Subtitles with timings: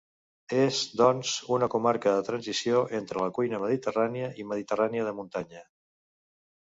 [0.59, 5.63] És, doncs, una comarca de transició entre la cuina mediterrània i mediterrània de muntanya.